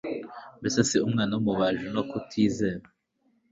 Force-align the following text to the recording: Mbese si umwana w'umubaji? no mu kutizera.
Mbese 0.59 0.79
si 0.89 0.97
umwana 1.07 1.31
w'umubaji? 1.35 1.85
no 1.93 2.01
mu 2.03 2.03
kutizera. 2.09 2.85